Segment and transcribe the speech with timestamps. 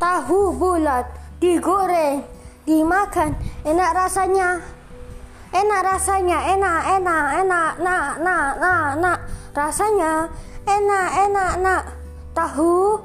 [0.00, 1.04] tahu bulat
[1.38, 2.24] digoreng
[2.64, 3.36] dimakan.
[3.62, 4.64] Enak rasanya.
[5.52, 6.38] Enak rasanya.
[6.56, 9.18] Enak enak enak nak nak nak nak.
[9.52, 10.32] Rasanya
[10.64, 11.82] enak enak nak.
[12.32, 12.96] Tahu